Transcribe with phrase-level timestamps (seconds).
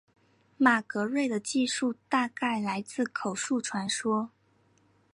[0.57, 4.31] 马格瑞的记述大概来自口述传说。